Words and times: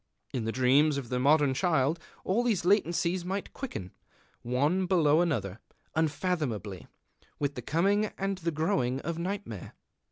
In 0.33 0.45
the 0.45 0.51
dreams 0.51 0.97
of 0.97 1.09
the 1.09 1.19
modern 1.19 1.53
child 1.53 1.99
all 2.23 2.41
these 2.43 2.63
latencies 2.65 3.23
might 3.23 3.53
quicken, 3.53 3.91
one 4.41 4.87
below 4.87 5.21
another, 5.21 5.59
unfathomably, 5.93 6.87
with 7.37 7.53
the 7.53 7.61
coming 7.61 8.05
and 8.17 8.39
the 8.39 8.49
growing 8.49 8.99
of 9.01 9.19
nightmare. 9.19 9.75